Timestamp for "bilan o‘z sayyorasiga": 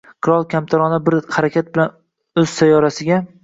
1.77-3.25